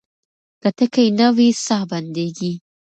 که 0.61 0.69
ټکی 0.77 1.07
نه 1.19 1.27
وي 1.35 1.49
ساه 1.65 1.83
بندېږي. 1.91 2.53